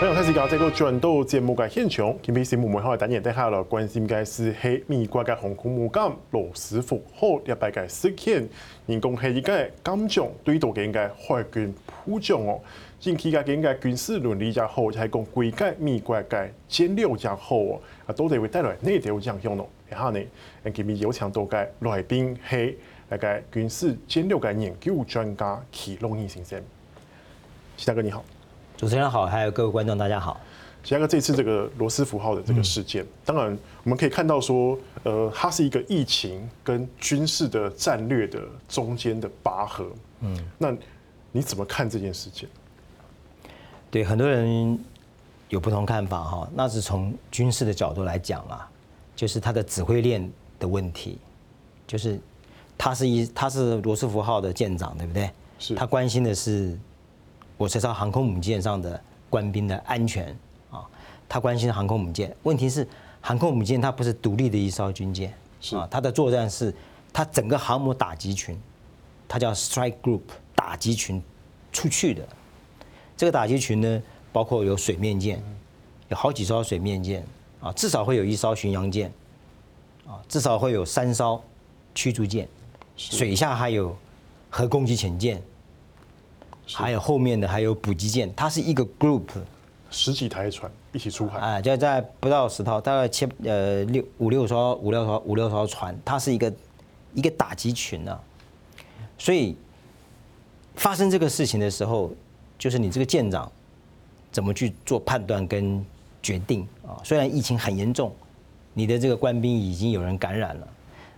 [0.00, 8.48] 欢迎开始讲这个转到节目嘅现场，今日节目门口嘅单元底下来关心嘅是喺美国嘅航空母舰罗斯福号一百嘅事件，
[8.86, 11.74] 人工系一个舰长对到嘅嘅海军
[12.06, 12.58] 部长哦，
[12.98, 19.68] 近期嘅嘅军事伦理也好，就系讲归改美国嘅战略也好哦，啊都会带来哪条影响咯？
[19.86, 20.20] 然后呢，
[20.72, 22.78] 今日有请到嘅来宾系
[23.10, 26.58] 那个军事战略嘅研究专家祁龙义先生，
[27.76, 28.24] 祁大哥你好。
[28.80, 30.40] 主持人好，还有各位观众，大家好。
[30.82, 39.86] 其实这次这个罗斯福号的这个事件，当然我们可以看到说，呃，它是一个疫情跟军事的战略的中间的拔河。
[40.20, 40.74] 嗯，那
[41.30, 42.48] 你怎么看这件事情？
[43.90, 44.82] 对，很多人
[45.50, 46.48] 有不同看法哈。
[46.54, 48.66] 那是从军事的角度来讲啊，
[49.14, 50.26] 就是它的指挥链
[50.58, 51.18] 的问题，
[51.86, 52.18] 就是
[52.78, 55.30] 他是一他是罗斯福号的舰长，对不对？
[55.58, 55.74] 是。
[55.74, 56.78] 他关心的是。
[57.60, 60.34] 我这艘航空母舰上的官兵的安全
[60.70, 60.88] 啊，
[61.28, 62.34] 他关心航空母舰。
[62.44, 62.88] 问题是，
[63.20, 66.74] 航空母舰它不是独立的一艘军舰，是啊，它的作战是
[67.12, 68.58] 它整个航母打击群，
[69.28, 70.22] 它叫 Strike Group
[70.54, 71.22] 打击群
[71.70, 72.26] 出去的。
[73.14, 75.42] 这个打击群呢，包括有水面舰，
[76.08, 77.22] 有好几艘水面舰
[77.60, 79.12] 啊，至少会有一艘巡洋舰
[80.06, 81.44] 啊，至少会有三艘
[81.94, 82.48] 驱逐舰，
[82.96, 83.94] 水下还有
[84.48, 85.42] 核攻击潜舰。
[86.74, 89.24] 还有后面的还有补给舰，它是一个 group，
[89.90, 96.52] 十几台船一起出海啊，就在不到十套，大概七呃六五六艘五六艘五六艘船，它是一个
[97.14, 98.20] 一个打击群呢、啊。
[99.18, 99.56] 所以
[100.76, 102.10] 发生这个事情的时候，
[102.58, 103.50] 就是你这个舰长
[104.30, 105.84] 怎么去做判断跟
[106.22, 106.96] 决定啊？
[107.04, 108.14] 虽然疫情很严重，
[108.72, 110.68] 你的这个官兵已经有人感染了，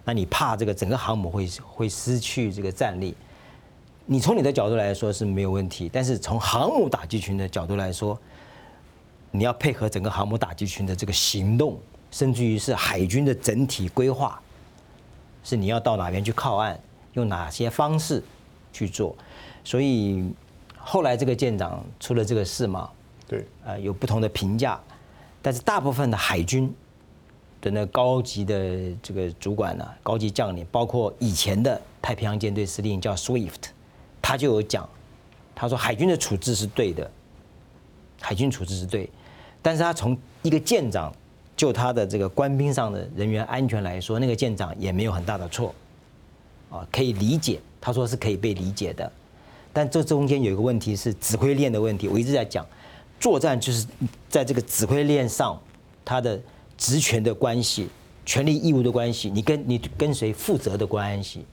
[0.05, 3.15] 那你怕这个整个航母会会失去这个战力。
[4.13, 8.19] 你从你的角度来说是没有问题，但是从航母打击群的角度来说，
[9.31, 14.39] 你要配合整个航母打击群的这个行动，甚至于是海军的整体规划，
[15.43, 16.79] 是你要到哪边去靠岸，
[17.15, 18.23] 用哪些方式
[18.71, 19.17] 去做。
[19.65, 20.31] 所以
[20.77, 22.91] 后来这个舰长出了这个事嘛，
[23.27, 24.79] 对，呃，有不同的评价，
[25.41, 26.71] 但是大部分的海军
[27.63, 33.71] 的那高级的这个主管呢，高级将领，包括以前的太平洋舰队司令叫 Swift。
[34.23, 34.89] 他就有讲，
[35.53, 37.11] 他说海军的处置是对的，
[38.21, 39.11] 海军处置是对，
[39.61, 41.13] 但是他从一个舰长
[41.57, 45.75] 就他的这个官兵上的人员安全来说，那个舰长也没有很大的错，
[46.71, 49.13] 啊，可以理解，他说是可以被理解的，
[49.73, 52.65] 但这中间有一个问题是指挥链的问题，我一直在讲，
[53.19, 53.87] 作战就是
[54.29, 55.61] 在这个指挥链上，
[56.05, 56.41] 他的
[56.79, 57.89] 职权的关系、
[58.25, 61.45] 权利义务的关系，你跟你跟谁负责的关系，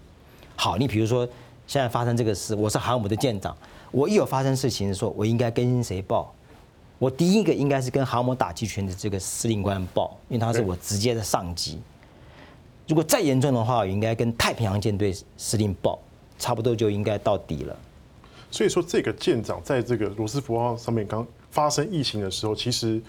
[0.56, 1.28] 好，你比如说。
[1.70, 3.56] 现在发生这个事，我是航母的舰长，
[3.92, 6.34] 我一有发生事情的时候，我应该跟谁报？
[6.98, 11.80] 我第一个应该是跟航母打击群的这个司令官报，因为他是我直接的上级。
[12.88, 16.00] 如果再严重的话，我应该跟太平洋舰队司令报，
[16.40, 17.78] 差不多就应该到底了。
[18.50, 23.00] 所以说，这个舰长在这个罗斯福号上面刚发生疫情的时候，其实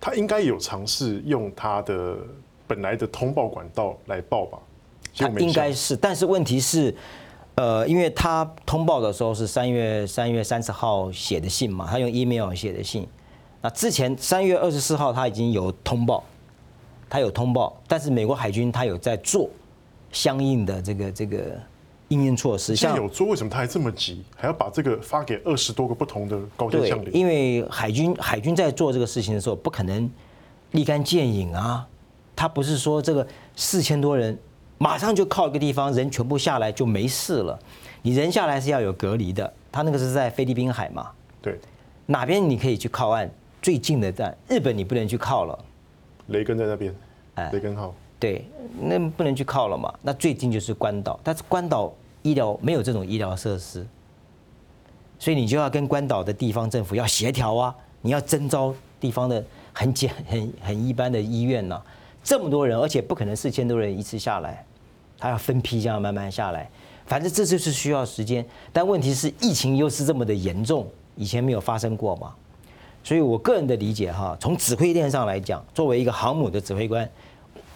[0.00, 2.16] 他应该有尝试用他的
[2.66, 4.58] 本来的通报管道来报吧？
[5.14, 6.94] 他应该是，但是问题是。
[7.56, 13.06] 呃，因为他通报的时候是三月三月三十号写的信嘛，他用 email 写的信。
[13.62, 16.22] 那之前三月二十四号他已经有通报，
[17.08, 19.48] 他有通报，但是美国海军他有在做
[20.12, 21.58] 相应的这个这个
[22.08, 22.76] 应应措施。
[22.76, 27.10] 现在有做，为什么他还这么急，还要把这个发给二十多个不同的高级将领？
[27.14, 30.10] 因为海军海军在做这个事情的时候，不可能
[30.72, 31.88] 立竿见影啊，
[32.36, 34.38] 他不是说这个四千多人。
[34.78, 37.58] 马上就靠一个地方，人全部下来就没事了。
[38.02, 41.10] 你人下来是要有隔离的，他那个是在菲律宾海嘛？
[41.40, 41.58] 对，
[42.06, 43.28] 哪边你可以去靠岸？
[43.62, 45.58] 最近的站日本，你不能去靠了。
[46.28, 46.94] 雷根在那边，
[47.34, 47.94] 哎，雷根号。
[48.18, 48.46] 对，
[48.80, 49.92] 那不能去靠了嘛？
[50.02, 51.92] 那最近就是关岛，但是关岛
[52.22, 53.86] 医疗没有这种医疗设施，
[55.18, 61.84] 所以你就要跟关岛的地方政府要协调啊，你要征招地方的很简很很一般的医院呢、啊。
[62.24, 64.65] 这么多人，而且不可能四千多人一次下来，
[65.18, 66.68] 他要分批这样慢慢下来。
[67.06, 72.34] 反正这就是需要时间，但问题是疫情又是这么的严重，以前没有发生过嘛。
[73.04, 77.08] 所以我个人的理解哈，从指挥链上来讲，作为一个航母的指挥官，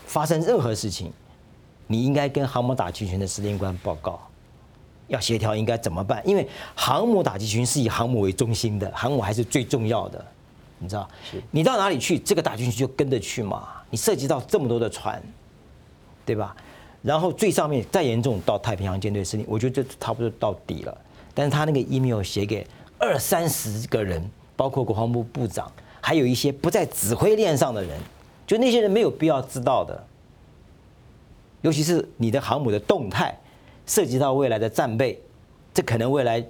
[0.05, 1.13] 发生任何事情，
[1.87, 4.21] 你应该跟航母打击群的司令官报告，
[5.07, 6.21] 要协调应该怎么办？
[6.27, 10.25] 因为航母打击群是以航母为中心的，航母还是最重要的。
[10.81, 11.09] 你知道，
[11.53, 13.69] 你到哪里去，这个打击群就跟着去嘛。
[13.91, 15.23] 你涉及到这么多的船，
[16.27, 16.57] 对吧？
[17.03, 20.97] 然后最上面再严重到太平洋舰队司令，我觉得这差不多到底了。
[21.33, 22.67] 但是他那个 email 写给
[22.99, 24.23] 二三十个人，
[24.57, 25.71] 包括国防部部长，
[26.01, 27.99] 还有一些不在指挥链上的人，
[28.47, 30.07] 就那些人没有必要知道的。
[31.63, 33.39] 尤其是你的航母的动态，
[33.87, 35.19] 涉及到未来的战备，
[35.73, 36.45] 这可能未来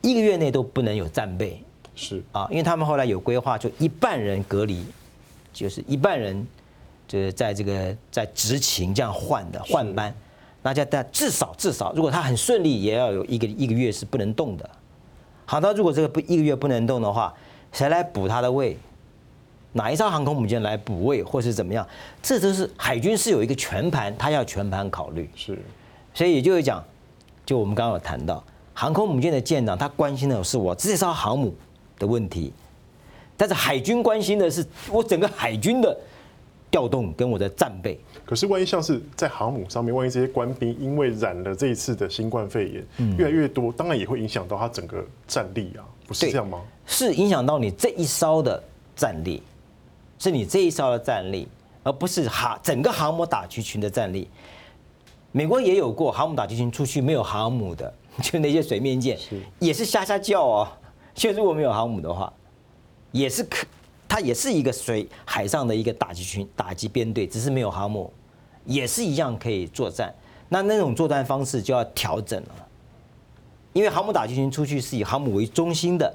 [0.00, 1.62] 一个月内都不能有战备。
[1.94, 4.84] 是啊，因为他们后来有规划，就一半人隔离，
[5.52, 6.46] 就是一半人
[7.10, 10.14] 就是在这个在执勤这样换的换班，
[10.62, 14.70] 那就但至少至少，如果他很顺利，也要有一个一个月是不能动的。
[15.44, 17.34] 好，那如果这个不一个月不能动的话，
[17.72, 18.78] 谁来补他的位？
[19.72, 21.84] 哪一艘航空母舰来补位，或是怎么样？
[22.22, 25.28] 这都是海军是有一个全盘，他要全盘考虑。
[25.34, 25.58] 是，
[26.14, 26.84] 所以也就是讲，
[27.44, 31.52] 就我们刚刚有谈到，航空母舰的舰长他关心的是我这艘航母
[31.98, 32.52] 的问题，
[33.36, 35.96] 但是海军关心的是我整个海军的
[36.70, 37.98] 调动跟我的战备。
[38.24, 46.60] 可是万一像是在航母上面，万一这些官兵因为染了这一次的新冠肺炎，越来越多，当然也会影响到他整个战力啊，不是这样吗？
[46.86, 48.62] 是影响到你这一艘的
[48.94, 49.42] 战力。
[50.22, 51.48] 是你这一艘的战力，
[51.82, 54.28] 而不是航整个航母打击群的战力。
[55.32, 57.90] 美国也有过航母打击群出去没有航母的，
[58.20, 59.18] 就那些水面舰，
[59.58, 60.68] 也是瞎瞎叫哦。
[61.14, 62.30] 现在如果没有航母的话，
[63.12, 63.66] 也是可，
[64.10, 68.12] 它也是一个水海上的一个打击群、打击编队，只是没有航母，
[68.64, 70.12] 也是一样可以作战。
[70.48, 72.66] 那那种作战方式就要调整了，
[73.72, 76.12] 因为航母打击群出去是以航母为中心的，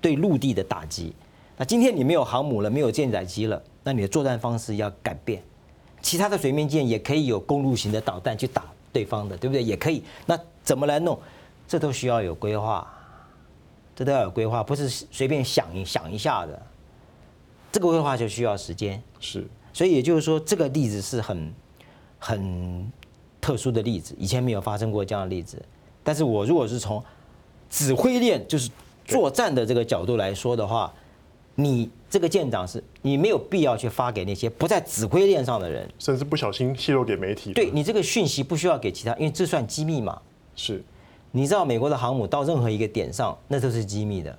[0.00, 1.12] 对陆地的打击。
[1.58, 5.42] 那今天你没有航母了，没有舰载机了，那你的作战方式要改变。
[6.00, 8.64] 其他的水面舰也可以有公路型的导弹去打
[8.94, 9.62] 对方的，对不对？
[9.62, 10.02] 也可以。
[10.24, 11.20] 那怎么来弄？
[11.68, 12.90] 这都需要有规划，
[13.96, 16.62] 这都要有规划，不是随便想一想一下的。
[17.72, 19.02] 这个规划就需要时间。
[19.18, 19.44] 是。
[19.72, 21.52] 所以也就是说，这个例子是很
[22.18, 22.92] 很
[23.40, 25.60] 特殊的例子，以前没有发生过这样的例子。
[26.04, 27.02] 但是我如果是从
[27.68, 28.70] 指挥链，就是
[29.04, 30.92] 作战的这个角度来说的话。
[31.58, 37.54] 你这个舰长是，你没有必要去发给那些不在指挥链上的人，甚至不小心泄露给媒体。
[37.54, 40.20] 对，你这个讯息不需要给其他，因为这算机密嘛。
[40.54, 40.84] 是，
[41.30, 44.36] 你知道美国的航母到任何一个点上，那都是机密的，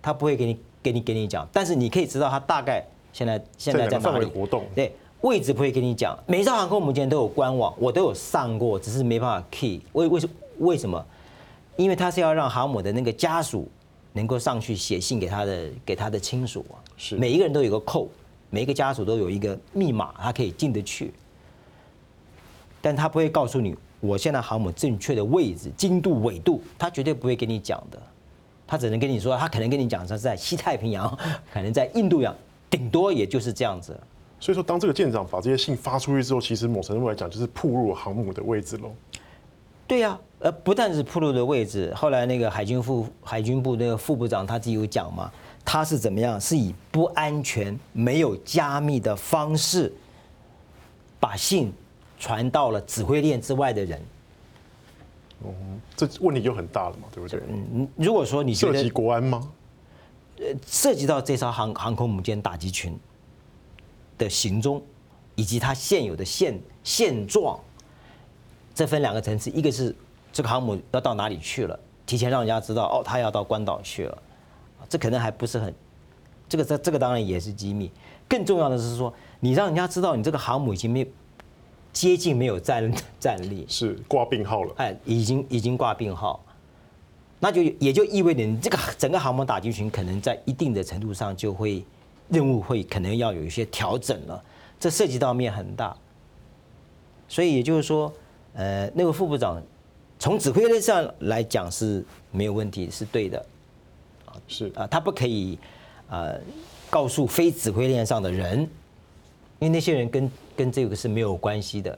[0.00, 4.64] 他不会给你给你给你讲，但是你可以知道他大概现在现在在哪里活动。
[4.74, 6.18] 对，位置不会给你讲。
[6.26, 9.80] 每一艘航空母舰都有官网，我都有上过，只是没办法 key。
[9.92, 11.04] 为为什为什么？
[11.76, 13.68] 因为他是要让航母的那个家属。
[14.14, 18.08] 能够上去写信给他的给他的亲属啊，是每一个人都有个扣，
[18.50, 21.12] 每一个家属都有一个密码，他可以进得去，
[22.80, 28.00] 但他不会告诉你我现在航母正确的位置、经度、纬度，他绝对不会跟你讲的，
[28.66, 31.18] 他只能跟你说，他可能跟你讲是在西太平洋，
[31.52, 32.34] 可能在印度洋，
[32.70, 33.98] 顶多也就是这样子。
[34.40, 38.92] 所以说，当这个舰长把这些信发出去之后，其实某程度来讲，就是暴露航母的位置喽。
[39.84, 45.28] 对呀、啊，呃，不但是暴露的位置，后来那个海军副海军部那个副部长他自己有讲嘛，
[45.64, 46.40] 他是怎么样？
[46.40, 49.92] 是以不安全、没有加密的方式，
[51.18, 51.72] 把信
[52.18, 54.00] 传到了指挥链之外的人。
[55.42, 55.54] 哦，
[55.96, 57.40] 这问题就很大了嘛，对不对？
[57.48, 59.50] 嗯，如果说你涉及国安吗？
[60.38, 62.98] 呃，涉及到这艘航航空母舰打击群
[64.16, 64.82] 的行踪，
[65.36, 67.58] 以及它现有的现现状。
[68.74, 69.94] 这分两个层次，一个是
[70.32, 74.22] 这个航母要到哪里去了，提前让人家知道哦，它要到关岛去了，
[74.88, 75.74] 这可能还不是很，
[76.48, 77.90] 这个这这个当然也是机密。
[78.28, 81.06] 更重要的是说，你让人家知道你这个航母已经没有
[81.92, 86.44] 接近没有战战力，是挂病号了，哎，已经已经挂病号，
[87.40, 91.84] 那就也就意味着你这个 整个航母打击群可能在一定的程度上就会
[92.28, 94.42] 任务会可能要有一些调整了，
[94.78, 95.96] 这涉及到面很大，
[97.28, 98.12] 所以也就是说。
[98.54, 99.62] 呃，那个副部长
[100.18, 103.38] 从指挥链上来讲是没有问题，是对的，
[104.24, 104.72] 啊，是。
[104.74, 105.56] 啊，他不可以
[106.08, 106.40] 呃
[106.90, 108.68] 告诉非指挥链上的人，因
[109.60, 111.96] 为那些人跟跟这个是没有关系的。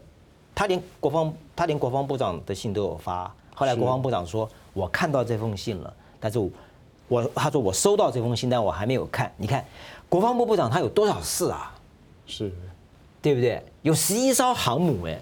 [0.55, 6.39] 他连国防他连国防部长的信都有发，后来国防部长说，我看到这封信了，但是
[7.09, 9.33] 我，他说我收到这封信，但我还没有看。
[9.39, 9.65] 你看，
[10.11, 11.75] 国防部部长他有多少事啊？
[12.27, 12.53] 是，
[13.23, 13.63] 对不对？
[13.81, 15.19] 有十一艘航母哎。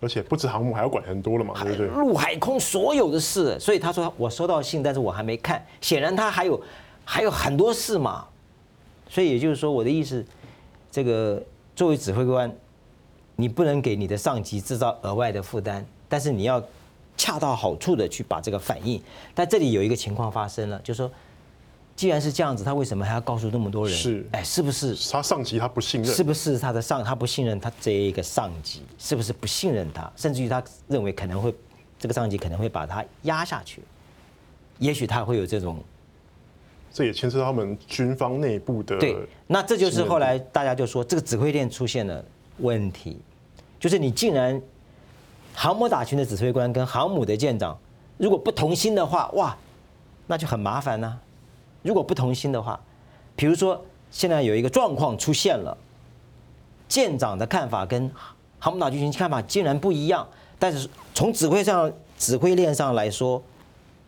[0.00, 1.86] 而且不止航母，还要管很多了嘛，对不对？
[1.86, 5.64] 陆海空所有的事，所以他说我收到信，但是我还没看。
[5.80, 6.60] 显然他还有
[7.04, 8.26] 还有很多事嘛，
[9.08, 10.22] 所以也就是说，我的意思，
[10.90, 11.42] 这个
[11.76, 12.52] 作为指挥官，
[13.36, 16.60] 你不能给你的上级制造额外的负担，但是你要
[17.16, 19.00] 恰到好处的去把这个反应。
[19.32, 21.08] 但这里有一个情况发生了，就是说。
[21.94, 23.96] 既然是这样子，他为什么还要告诉那么多人？
[23.96, 26.14] 是，哎，是不是他上级他不信任？
[26.14, 28.82] 是不是他的上他不信任他这一个上级？
[28.98, 30.12] 是不是不信任他？
[30.14, 31.54] 甚至于他认为可能会
[31.98, 33.80] 这个上级可能会把他压下去，
[34.78, 35.82] 也许他会有这种
[36.96, 38.96] 这也牵涉到他们军方内部的。
[38.96, 39.14] 对，
[39.46, 42.24] 那这就是后来大家就说这个指挥链出现了
[42.60, 43.20] 问题，
[43.78, 44.58] 就是你竟然
[45.52, 47.78] 航母打群的指挥官跟航母的舰长
[48.16, 49.54] 如果不同心的话，哇，
[50.26, 51.20] 那就很麻烦呢、啊。
[51.82, 52.80] 如果不同心的话，
[53.36, 53.78] 比如说
[54.10, 55.76] 现在有一个状况出现了，
[56.88, 58.10] 舰长的看法跟
[58.58, 60.26] 航母打击群看法竟然不一样，
[60.58, 63.42] 但是从指挥上指挥链上来说，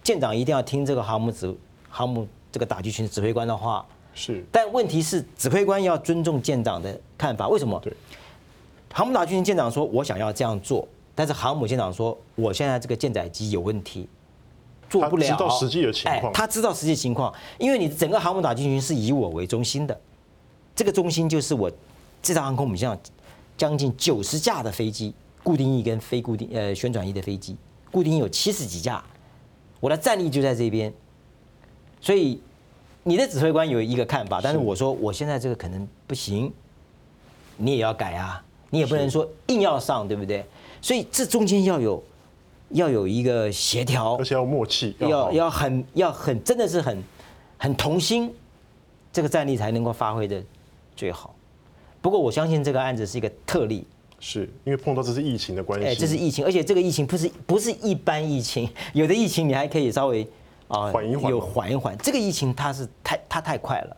[0.02, 1.54] 舰长一定要听这个航母指
[1.90, 3.84] 航母这个打击群指挥官的话。
[4.14, 4.44] 是。
[4.50, 7.48] 但问题是，指挥官要尊重舰长的看法。
[7.48, 7.78] 为什么？
[7.80, 7.92] 对。
[8.92, 14.08] 航母打击群舰长说：“我想要这样做。”但是航母舰长说：“我现在这个舰载机有问题，
[14.88, 16.32] 做不了。”他知道实际的情况。
[16.32, 20.00] 哎，他知道实际情况，因为你整个航母打击群是以我为中心的，
[20.74, 21.70] 这个中心就是我
[22.22, 22.98] 这条航空母舰
[23.56, 25.12] 将近九十架的飞机，
[25.42, 27.56] 固定翼跟非固定呃旋转翼的飞机，
[27.92, 29.04] 固定翼有七十几架，
[29.80, 30.92] 我的战力就在这边。
[32.00, 32.40] 所以
[33.02, 36.52] 你的指挥官有一个看法，但是我说我现在这个可能不行，
[37.56, 40.44] 你也要改啊，你也不能说硬要上，对不对？
[40.80, 42.02] 所以这中间要有
[42.70, 47.02] 要有一个协调，而且要默契，要要很要很真的是很
[47.56, 48.32] 很同心，
[49.12, 50.42] 这个战力才能够发挥的
[50.94, 51.34] 最好。
[52.00, 53.84] 不过我相信这个案子是一个特例，
[54.20, 60.24] 是因为碰到这是疫情的关系，哎，这是疫情，而且这个疫情不是不是一般疫情，有的疫情你还可以稍微
[60.68, 63.96] 啊缓一缓，有缓一缓，这个疫情它是太它太快了，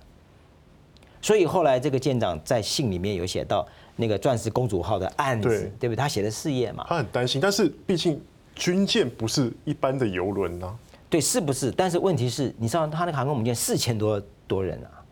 [1.20, 3.66] 所以后来这个舰长在信里面有写到。
[3.96, 5.96] 那个钻石公主号的案子，对，对不对？
[5.96, 6.86] 他写的事业嘛。
[6.88, 8.18] 他很担心，但是毕竟
[8.54, 10.74] 军舰不是一般的游轮呐。
[11.10, 11.70] 对，是不是？
[11.70, 15.04] 但是问题是，你知道他那个航空母舰四千多多人啊，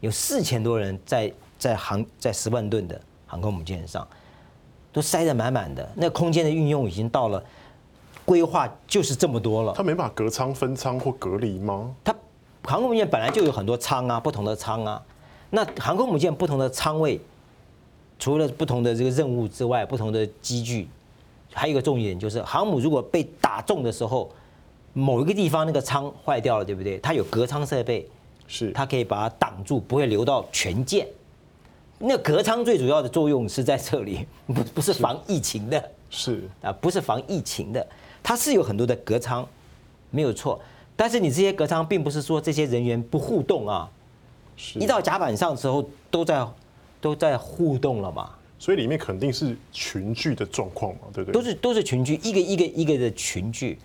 [0.00, 4.06] 有四千多人在在航在十万吨的航空母舰上，
[4.92, 5.90] 都塞得满满的。
[5.94, 7.42] 那个空间的运用已经到了
[8.24, 9.72] 规划就是这么多了。
[9.76, 11.94] 他没办法隔舱分舱或隔离吗？
[12.04, 12.14] 他
[12.64, 15.02] 航空母舰本来就有很多舱啊，不同的舱啊。
[15.50, 17.20] 那航空母舰不同的舱位。
[18.18, 20.86] 除了不同的这个任务之外，不同的机具，
[21.52, 24.30] 还有一个重点就是，航母如果被打中的时候，
[24.92, 26.98] 某一个地方那个舱坏掉了，对不对？
[26.98, 28.08] 它有隔舱设备，
[28.46, 31.04] 是它可以把它挡住，不会流到全舰。
[31.98, 37.84] 那隔舱最主要的作用是在这里， 不不是防疫情的，是啊，不是防疫情的，
[38.22, 39.46] 它是有很多的隔舱，
[40.10, 40.60] 没有错。
[40.96, 43.90] 但是你这些隔舱并不是说这些人员不互动啊，
[44.74, 46.46] 一到甲板上之后都在。
[47.02, 51.34] 都在互动了嘛，所以里面肯定是群聚的状况嘛，对不对？
[51.34, 53.76] 都是都是群聚，一个一个一个的群聚，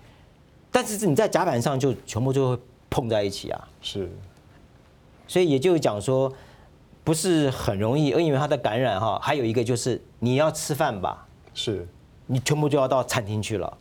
[0.71, 3.67] 但是你在甲板上就全部就会碰在一起啊。
[3.81, 4.07] 是，
[5.27, 6.31] 所以也就是讲说，
[7.03, 11.87] 不是很容易，因为它的感染哈，还有一个就是你要吃饭吧，是，
[12.27, 13.77] 你全部就要到餐厅去了，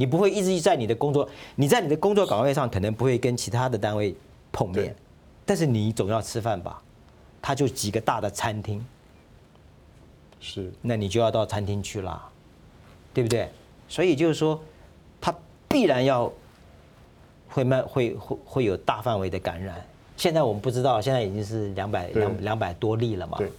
[0.00, 4.16] 你不会一直在你的工作，你在你的工作岗位上可能不会跟其他的单位
[4.50, 4.96] 碰面，
[5.44, 6.82] 但是你总要吃饭吧。
[7.42, 8.82] 他就几个大的餐厅，
[10.40, 12.26] 是，那你就要到餐厅去啦，
[13.12, 13.50] 对不对？
[13.90, 14.58] 所以就是说，
[15.20, 15.34] 他
[15.68, 16.32] 必然要
[17.50, 19.84] 会慢会会会有大范围的感染。
[20.16, 23.52] 现在我们不知道，现在已经是两百两两百多例了嘛，对。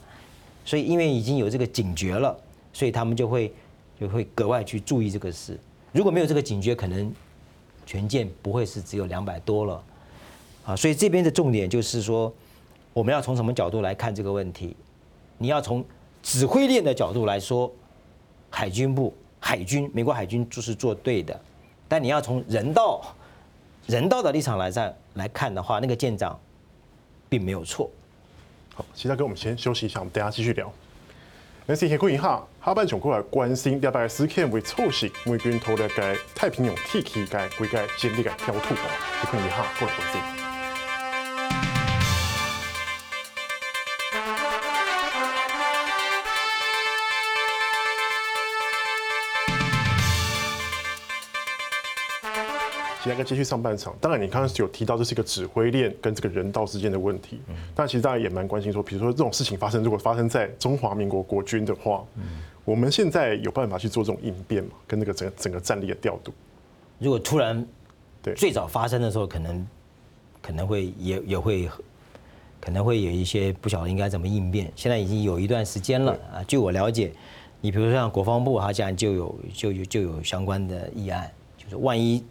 [0.65, 2.35] 所以因为已经有这个警觉了，
[2.73, 3.53] 所以他们就会
[3.99, 5.55] 就会格外去注意这个事。
[5.91, 7.13] 如果没有这个警觉，可能
[7.85, 9.83] 全舰不会是只有两百多了
[10.65, 10.75] 啊。
[10.75, 12.33] 所以这边的重点就是说。
[12.93, 14.75] 我们要从什么角度来看这个问题？
[15.37, 15.81] 你要从
[16.21, 17.71] 指挥链的角度来说，
[18.49, 21.39] 海军部、海军、美国海军就是做对的。
[21.87, 23.01] 但你要从人道、
[23.87, 26.37] 人道的立场来上来看的话，那个舰长
[27.29, 27.89] 并没有错。
[28.75, 30.69] 好，其他哥，我们先休息一下，我们等下继续聊。
[31.67, 38.77] 那先看一下下半场过来关心第八个事件为促使美军投入个太平洋地区个规个战力个挑突哦，
[39.23, 40.21] 来看一下过来关心。
[53.03, 57.41] 现在继续上半场，当然你刚刚有提到这是一个指挥链跟这个人道之间的问题，
[57.73, 62.05] 但其实大家也蛮关心说，比如说这种事情发生，如果发生在中华民国国军的话，
[62.63, 64.69] 我们现在有办法去做这种应变嘛？
[64.85, 66.31] 跟那个整个整个战力的调度？
[66.99, 67.65] 如果突然
[68.21, 69.67] 对最早发生的时候，可能
[70.39, 71.67] 可能会也也会
[72.59, 74.71] 可能会有一些不晓得应该怎么应变。
[74.75, 77.11] 现在已经有一段时间了啊，据我了解，
[77.61, 82.23] 你比如说像国防部，它现在就有就有就有相关的议案，就是万一。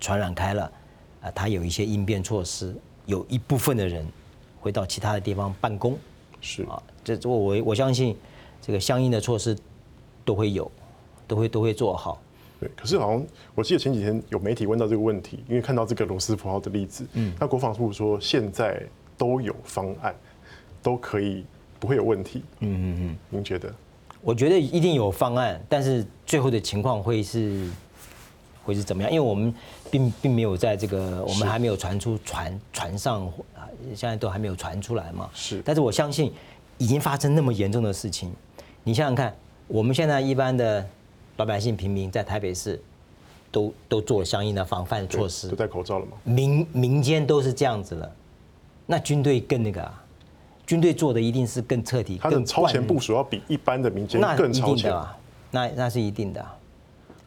[0.00, 0.72] 传染开了，
[1.20, 2.74] 啊，他有一些应变措施，
[3.06, 4.06] 有一部分的人
[4.60, 5.96] 会到其他的地方办公，
[6.40, 8.16] 是啊，这我我我相信
[8.62, 9.56] 这个相应的措施
[10.24, 10.70] 都会有，
[11.28, 12.20] 都会都会做好。
[12.58, 18.82] 对，可是好像我记得前几天有媒体问到这个问题，因为看到这个罗斯福号的例子，嗯，那国防部说现在
[19.16, 20.14] 都有方案，
[20.82, 21.44] 都可以
[21.78, 22.42] 不会有问题。
[22.60, 23.72] 嗯嗯嗯，您觉得？
[24.22, 27.70] 我觉得一定有方案，但是最后的情况会是
[28.64, 29.10] 会是怎么样？
[29.10, 29.54] 因为我们
[29.90, 35.28] 并并没有在这个，我们还没有传出船船上啊，现在都还没有传出来嘛。
[35.34, 36.32] 是，但是我相信
[36.78, 38.32] 已经发生那么严重的事情，
[38.84, 39.34] 你想想看，
[39.66, 40.86] 我们现在一般的
[41.36, 42.80] 老百姓平民在台北市
[43.50, 46.12] 都都做了相应的防范措施，都戴口罩了吗？
[46.24, 48.12] 民民间都是这样子了，
[48.86, 50.04] 那军队更那个啊。
[50.66, 54.94] 军队做的一定是更彻底，他的超前部署要比一般的民间更超前。
[55.50, 56.46] 那那是一定的，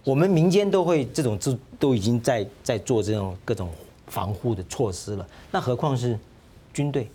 [0.04, 3.70] 我们民间都会这种都都已经在在做这种各种
[4.08, 6.18] 防护的措施了，那何况是
[6.74, 7.10] 军队？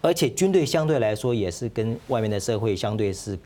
[0.00, 3.38] 而且军队相对来说也是跟外面的社会相对是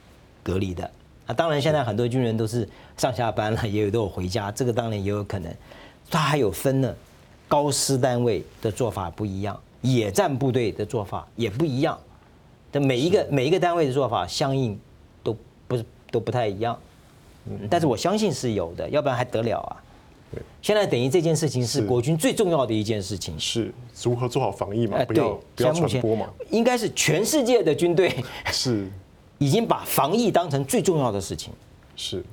[0.43, 0.89] 隔离的。
[1.27, 5.53] 啊，当然现在很多军人都是上下班了， 也有都有回家，这个当然也有可能。
[6.11, 6.95] 他还有分呢，
[7.49, 11.99] 高师单位的做法不一样，野战部队的做法也不一样。
[12.73, 14.79] 每一个每一个单位的做法相应
[15.23, 15.35] 都
[15.67, 16.79] 不是都不太一样，
[17.71, 19.77] 但是我相信是有的，要不然还得了啊？
[20.33, 23.73] 对，现在等于这件事情是国军最重要的一件事情，是
[24.03, 25.05] 如何做好防疫嘛？
[25.05, 26.29] 不要不要传播嘛？
[26.51, 28.13] 应该是全世界的军队
[28.53, 28.87] 是
[29.39, 31.53] 已经把防疫当成最重要的事情。
[31.97, 32.25] 是，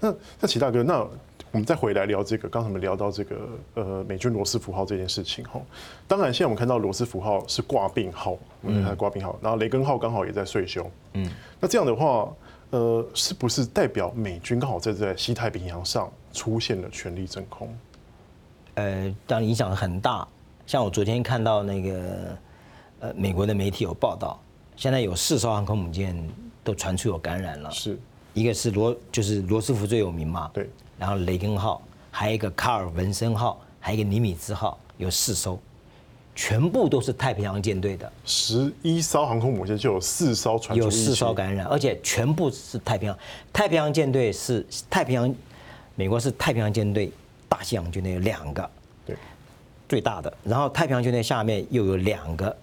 [0.00, 1.06] 那那齐大哥那。
[1.52, 3.36] 我们再回来聊这个，刚才我们聊到这个
[3.74, 5.60] 呃美军罗斯福号这件事情哈。
[6.06, 10.88] 当然，现在我们看到罗斯福号是挂病号，我们看挂病号，然后雷根号刚好也在岁修。
[11.14, 12.32] 嗯，那这样的话，
[12.70, 17.68] 呃，是不是代表美军刚好在在西太平洋上出现了权力真空？
[18.74, 20.26] 呃，当然影响很大。
[20.66, 22.36] 像我昨天看到那个
[23.00, 24.40] 呃美国的媒体有报道，
[24.76, 26.16] 现在有四艘航空母舰
[26.62, 27.68] 都传出有感染了。
[27.72, 27.98] 是，
[28.34, 30.48] 一个是罗，就是罗斯福最有名嘛。
[30.54, 30.70] 对。
[30.96, 35.58] 然后雷根号，还有一个卡尔文森号，还有一个尼米兹号，有四艘，
[36.40, 38.10] 全部都是太平洋舰队的。
[38.24, 43.18] 十一艘航空母舰就有四艘传有四艘感染，而且全部是太平洋。
[43.52, 45.34] 太平洋舰队是太平洋，
[45.96, 47.12] 美国是太平洋舰队，
[47.46, 48.70] 大西洋军队有两个，
[49.04, 49.14] 对，
[49.86, 50.32] 最大的。
[50.42, 52.56] 然后太平洋舰队下面又有两个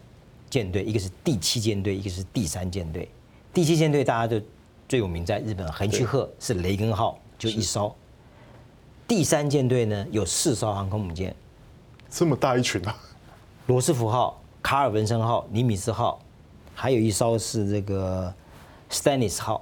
[0.50, 3.08] 舰队，一个是第七舰队，一个是第三舰队。
[3.54, 4.44] 第七舰队大家都
[4.90, 7.96] 最有名，在日本横须贺是雷根号，就一艘。
[9.08, 11.36] 第三舰队呢，有四艘航空母舰，
[12.10, 13.04] 这么大一群啊！
[13.68, 16.22] 罗斯福号、卡尔文森号、尼米兹号，
[16.74, 18.34] 还有一艘是这个
[18.90, 19.62] Stennis 号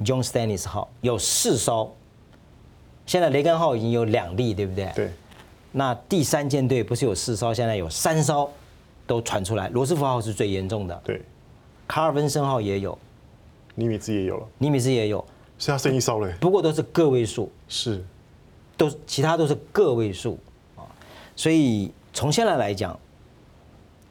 [0.00, 1.90] ，John Stennis 号，有四艘。
[3.06, 4.92] 现在雷根号已经有两例，对不对？
[4.94, 5.10] 对。
[5.72, 8.50] 那第三舰队不是有四艘，现在有三艘
[9.06, 9.70] 都传出来。
[9.70, 10.94] 罗斯福号是最严重的。
[11.02, 11.22] 对。
[11.88, 12.98] 卡尔文森号也有，
[13.74, 14.46] 尼米兹也有了。
[14.58, 15.24] 尼米兹也有，
[15.56, 16.30] 现在剩一艘了。
[16.42, 17.50] 不过都是个位数。
[17.68, 18.04] 是。
[18.76, 20.38] 都其他都是个位数
[20.76, 20.84] 啊，
[21.34, 22.98] 所以从现在来讲，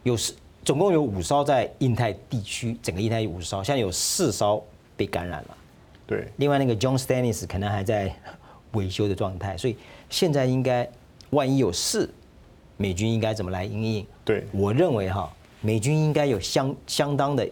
[0.06, 4.64] 有四总共有五艘在印太地区，整个印太有五艘，现在有四艘
[4.96, 5.58] 被感染了。
[6.06, 8.16] 对，另外那个 John Stennis 可能还在
[8.74, 9.76] 维修的状态，所以
[10.08, 10.88] 现在应该
[11.32, 12.08] 万一有事，
[12.78, 14.06] 美军应该怎么来应应？
[14.24, 15.28] 对，我认为哈，
[15.62, 17.48] 美军应该有相相当的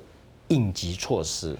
[0.50, 1.58] 应急措施。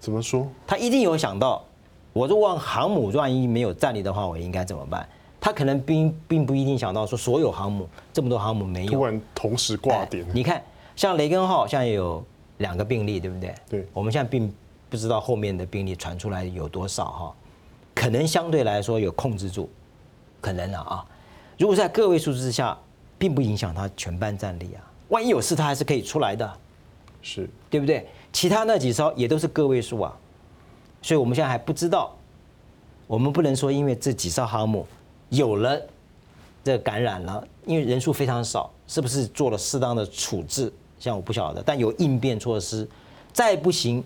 [0.00, 0.48] 怎么说？
[0.66, 1.64] 他一定有想到。
[2.12, 5.08] 我如果航母万一没有战力的话，我应该怎么办？
[5.44, 10.24] 他可能并并不一定想到说所有航母这么多航母没有，突然同时挂点。
[10.32, 10.62] 你看，
[10.94, 12.24] 像雷根号现在有
[12.58, 13.52] 两个病例，对不对？
[13.68, 13.88] 对。
[13.92, 14.54] 我们现在并
[14.88, 17.34] 不知道后面的病例传出来有多少哈，
[17.92, 19.68] 可能相对来说有控制住，
[20.40, 21.04] 可能了啊。
[21.58, 22.78] 如果在个位数之下，
[23.18, 24.80] 并不影响他全班战力啊。
[25.08, 26.48] 万一有事，他还是可以出来的，
[27.20, 28.06] 是对不对？
[28.32, 30.16] 其他那几艘也都是个位数啊。
[31.02, 32.14] 所以我们现在还不知道，
[33.08, 34.86] 我们不能说因为这几艘航母
[35.32, 35.80] 有了
[36.62, 40.70] 这感染了，因为人数非常少，是不是做了适当的处置？
[41.00, 42.86] 像我不晓得，但有应变措施。
[43.32, 44.04] 再不行，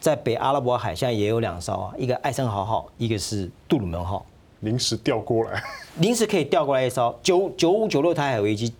[0.00, 4.24] 在北阿拉伯海现在也有两艘啊，一个艾森豪号，一个是杜鲁门号，
[4.60, 5.62] 临时调过来，
[5.96, 8.72] 临时可以调过来一艘九九五九六台海危机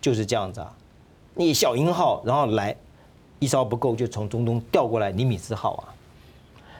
[0.00, 0.72] 就是这样子啊，
[1.34, 2.74] 你小鹰号然后来
[3.40, 5.90] 一艘不够，就从中东调过来尼米兹号啊。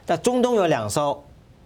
[0.07, 1.23] 在中东有两艘，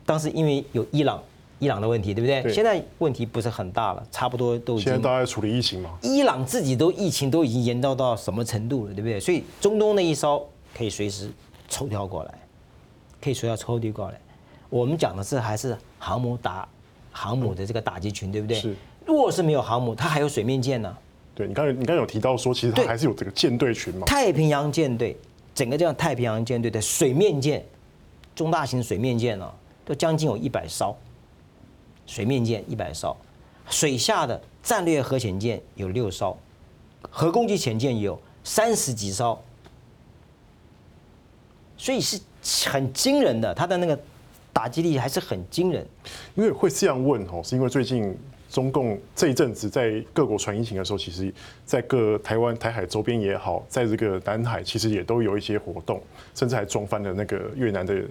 [0.06, 1.22] 当时因为有伊朗
[1.62, 2.42] 伊朗的问题，对不对？
[2.42, 2.52] 对。
[2.52, 4.84] 现在问题不是很大了，差不多都已经。
[4.84, 5.96] 现在大家处理疫情嘛。
[6.02, 9.20] 伊朗自己都疫情都已经严重到什么程度了，对不对？
[9.20, 10.44] 所以中东那一艘
[10.76, 11.30] 可以随时
[11.68, 12.34] 抽调过来，
[13.20, 14.20] 可以随时抽调过来。
[14.68, 16.68] 我们讲的是还是航母打
[17.12, 18.58] 航母的这个打击群，对不对？
[18.58, 18.74] 是。
[19.06, 20.92] 如果是没有航母，它还有水面舰呢。
[21.32, 24.04] 对你刚才你刚才有提到说，其实它还是有这个舰队群嘛。
[24.04, 25.16] 太平洋舰队，
[25.54, 27.64] 整个这样太平洋舰队的水面舰。
[28.34, 29.48] 中大型水面舰呢，
[29.84, 30.96] 都将近有一百艘，
[32.06, 33.16] 水面舰一百艘，
[33.68, 36.36] 水下的战略核潜舰有六艘，
[37.10, 39.42] 核攻击潜舰有三十几艘，
[41.76, 42.20] 所以是
[42.68, 43.98] 很惊人的，它的那个
[44.52, 45.86] 打击力还是很惊人。
[46.34, 48.16] 因为会这样问哦，是因为最近。
[48.52, 51.32] 中共这一阵子在各国传疫情的时候，其实，
[51.64, 55.98] 在各台湾、台海周边也好，在这个南海，其实也都有一些活动，
[56.34, 58.04] 甚至还撞翻了那个越南的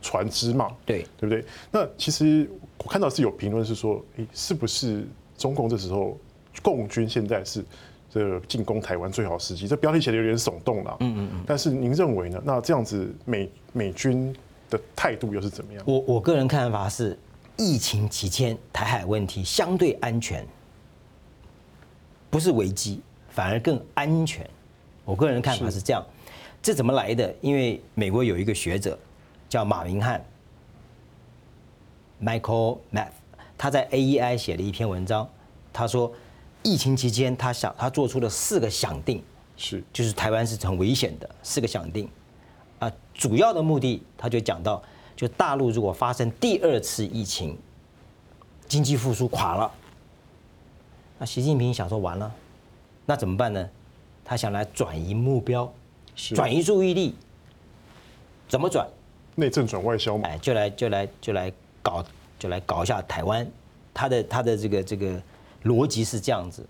[0.00, 0.70] 船只嘛。
[0.84, 1.44] 对，对不对？
[1.70, 5.06] 那其实我看到是有评论是说，诶，是不是
[5.36, 6.18] 中共这时候
[6.62, 7.64] 共军现在是
[8.10, 9.68] 这个进攻台湾最好时机？
[9.68, 10.96] 这标题写的有点耸动了。
[11.00, 11.44] 嗯嗯嗯。
[11.46, 12.42] 但是您认为呢？
[12.44, 14.34] 那这样子美美军
[14.70, 15.82] 的态度又是怎么样？
[15.86, 17.18] 我我个人看法是。
[17.58, 20.46] 疫情期间，台海问题相对安全，
[22.28, 24.46] 不是危机，反而更安全。
[25.06, 26.04] 我个人看法是这样，
[26.60, 27.34] 这怎么来的？
[27.40, 28.98] 因为美国有一个学者
[29.48, 30.24] 叫马明翰
[32.22, 33.12] （Michael Math），
[33.56, 35.28] 他在 AEI 写了一篇文章，
[35.72, 36.12] 他说
[36.62, 39.22] 疫情期间他想他做出了四个想定，
[39.56, 42.08] 是就是台湾是很危险的四个想定
[42.78, 44.82] 啊，主要的目的他就讲到。
[45.16, 47.56] 就大陆如果发生第二次疫情，
[48.68, 49.72] 经济复苏垮了，
[51.18, 52.30] 那习近平想说完了，
[53.06, 53.66] 那怎么办呢？
[54.22, 55.72] 他想来转移目标，
[56.34, 57.14] 转移注意力，
[58.46, 58.86] 怎么转？
[59.36, 60.28] 内政转外销嘛。
[60.28, 62.04] 哎，就来就来就来搞
[62.36, 63.46] 就来搞一下台湾，
[63.94, 65.22] 他的他的这个这个
[65.62, 66.66] 逻辑是这样子，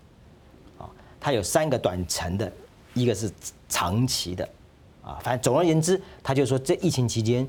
[0.77, 0.87] 啊，
[1.19, 2.51] 他有三个短程的，
[2.93, 3.31] 一个是
[3.67, 4.47] 长期的，
[5.01, 7.47] 啊，反正总而言之，他就说这疫情期间。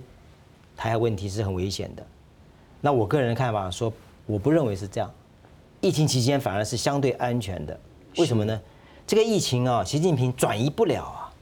[0.80, 2.06] 台海问题是很危险的，
[2.80, 3.92] 那我个人的看法说，
[4.26, 5.12] 我不认为是这样。
[5.80, 7.80] 疫情期间反而是相对安全的，
[8.16, 8.60] 为什么呢？
[9.04, 11.34] 这个疫情啊，习近平转移不了啊，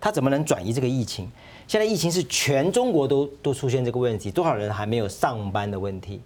[0.00, 1.28] 他怎么能转移这个疫情？
[1.66, 6.20] 现在疫情是全中国都都出现这个问题，多少人还没有上班的问题？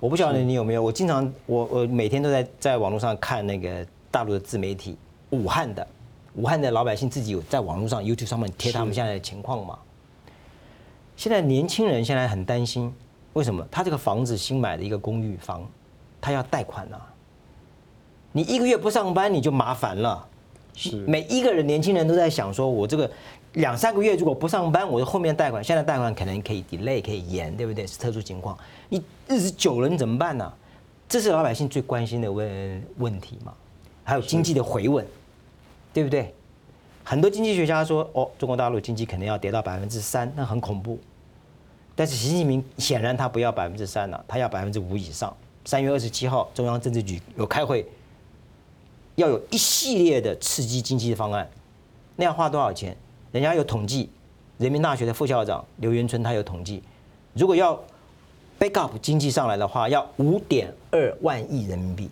[0.00, 4.96] 我不晓得你有没有，我经常我我每天都在在网络上看那个大陆的自媒体，
[5.30, 5.86] 武汉的
[6.34, 9.78] 武汉的老百姓自己有在网络上 YouTube 上面贴他们现在的情况嘛？
[11.16, 12.92] 现在年轻人现在很担心，
[13.32, 13.66] 为什么？
[13.70, 15.66] 他这个房子新买的一个公寓房，
[16.20, 17.00] 他要贷款啊。
[18.32, 20.28] 你一个月不上班你就麻烦了。
[21.06, 23.10] 每一个人年轻人都在想说，我这个
[23.54, 27.86] 两三个月如果不上班，我的后面贷款，现在贷款可能可以 delay 可以延，对不对？
[27.86, 28.56] 是特殊情况。
[28.88, 30.52] 你日子久了你怎么办呢？
[31.08, 33.52] 这是老百姓最关心的问问题嘛。
[34.04, 35.04] 还有经济的回稳，
[35.92, 36.32] 对不对？
[37.02, 40.98] 很多经济学家说，哦，中国大陆经济可能要跌到百分之三，那很恐怖。
[41.94, 45.34] 但是习近平显然他不要百分之三了，他要百分之五以上。
[45.64, 47.86] 三月二十七号，中央政治局有开会，
[49.16, 51.46] 要有一系列的刺激经济的方案。
[52.14, 52.96] 那要花多少钱？
[53.32, 54.08] 人家有统计，
[54.56, 56.82] 人民大学的副校长刘元春他有统计，
[57.34, 57.74] 如果要
[58.58, 62.10] back up 经济上来的话，要五点二万亿人民币。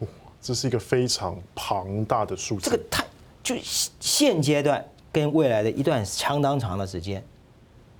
[0.00, 0.08] 哇，
[0.42, 2.68] 这是一个非常庞大的数字。
[2.68, 3.04] 这个太。
[3.42, 7.24] 就现阶段跟未来的一段相当长的时间，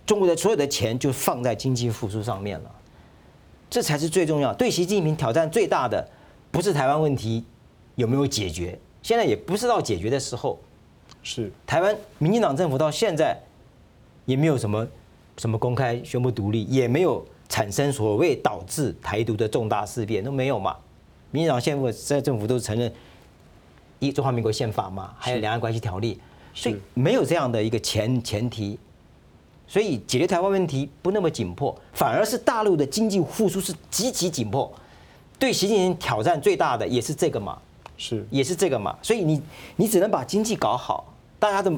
[0.05, 2.71] 中国的所有的钱就放在经济复苏上面了，
[3.71, 4.53] 这才是最重要。
[4.53, 6.07] 对习近平挑战最大的，
[6.51, 7.43] 不是台湾问题
[8.01, 10.59] 有没有解决，现在也不是到解决的时候。
[11.23, 13.39] 是台湾民进党政府到现在
[14.25, 14.87] 也没有什么
[15.37, 20.75] 什么公开宣布独立，也没有产生所谓导致台独的重大事变，都没有嘛。
[21.31, 22.91] 民进党现在政府都承认。
[24.03, 26.19] 一中华民国宪法嘛，还有两岸关系条例，
[26.55, 28.79] 所以没有这样的一个前前提，
[29.69, 34.73] 所以解决台湾问题不那么紧迫，反而是大陆的经济复苏是极其紧迫，
[35.39, 37.61] 对习近平挑战最大的也是这个嘛，
[38.01, 38.27] 是。
[38.31, 39.43] 也是这个嘛，所以你
[39.77, 41.71] 你只能把经济搞好，大家的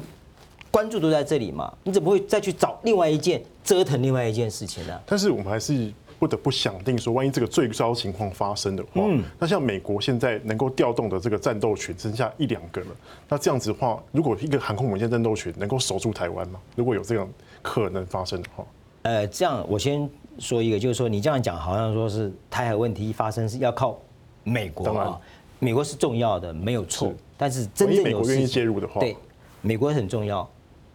[0.71, 4.97] 关注都在这里嘛，你怎么会再去找另外一件折腾另外一件事情呢？
[5.05, 5.91] 但是我们还是。
[6.19, 12.87] 不得不想定说，万一这个最糟情况发生的话，嗯，那像美国现在能够调动的这个战斗群剩下一两个了，
[13.27, 16.61] 那这样子的话，如果一个航空母舰战斗群能够守住台湾吗？
[16.77, 17.27] 如果有这样
[17.61, 18.65] 可能发生的话，
[19.01, 20.09] 呃，这样我先
[20.39, 23.99] 说一个，就是说你这样讲，好像说是台海问题一发生是要靠
[24.45, 25.19] 美国啊，
[25.63, 29.15] 美国是重要的，没有错，但是真正有美国愿意介入的话，对，
[29.61, 30.47] 美国很重要，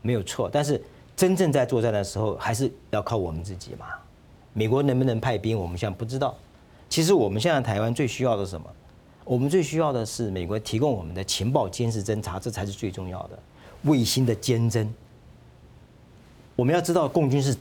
[0.03, 0.81] 没有错，但是
[1.17, 3.87] 真正在作战的时候，还是要靠我们自己嘛。
[4.53, 5.59] 美国能不能派兵？
[5.59, 6.35] 我们现在不知道。
[6.89, 8.67] 其实我们现在台湾最需要的是什么？
[9.25, 13.39] 我们最需要的是美国提供我们的情报、监视、侦查，这才是最重要的。
[13.85, 14.89] 卫星的监侦，
[16.57, 17.55] 我们要知道共军是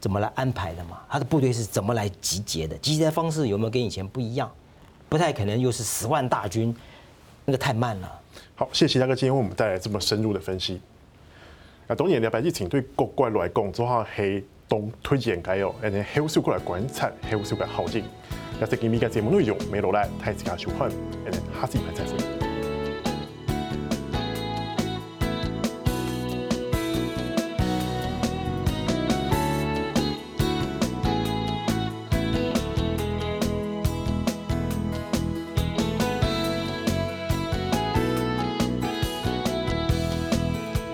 [0.00, 1.00] 怎么来安排的嘛？
[1.08, 2.76] 他的部队是怎么来集结的？
[2.78, 4.50] 集结的方式有没有跟以前不一样？
[5.12, 6.74] 不太可能又是十万大军，
[7.44, 8.20] 那个太慢了。
[8.54, 10.80] 好，谢谢大哥今天为我们带来这么深入的分析。
[11.86, 14.42] 啊，当然了解疫情对国怪来讲，做好黑。
[14.70, 18.02] 东推荐该有，诶，后续过来观察后续嘅好景。
[18.58, 22.31] 也是今日嘅节目内容，没落来，大家收看，诶，下次再见。